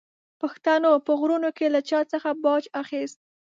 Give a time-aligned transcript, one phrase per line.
[0.41, 3.19] پښتنو په غرونو کې له چا څخه باج اخیست.